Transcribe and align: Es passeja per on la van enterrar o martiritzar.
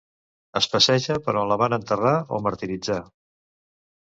Es 0.59 0.67
passeja 0.71 1.17
per 1.27 1.35
on 1.41 1.51
la 1.51 1.57
van 1.65 1.77
enterrar 1.77 2.15
o 2.35 2.41
martiritzar. 2.47 2.97